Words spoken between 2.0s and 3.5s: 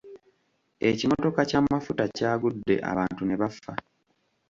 kyagudde abantu ne